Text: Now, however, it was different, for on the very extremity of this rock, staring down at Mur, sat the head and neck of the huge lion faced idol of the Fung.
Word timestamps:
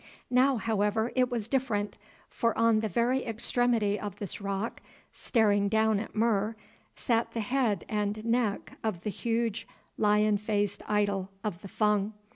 Now, 0.31 0.57
however, 0.57 1.11
it 1.13 1.29
was 1.29 1.47
different, 1.47 1.95
for 2.27 2.57
on 2.57 2.79
the 2.79 2.89
very 2.89 3.23
extremity 3.23 3.99
of 3.99 4.15
this 4.17 4.41
rock, 4.41 4.81
staring 5.13 5.69
down 5.69 5.99
at 5.99 6.15
Mur, 6.15 6.55
sat 6.95 7.33
the 7.33 7.39
head 7.39 7.85
and 7.87 8.25
neck 8.25 8.79
of 8.83 9.01
the 9.01 9.11
huge 9.11 9.67
lion 9.99 10.39
faced 10.39 10.81
idol 10.89 11.29
of 11.43 11.61
the 11.61 11.67
Fung. 11.67 12.13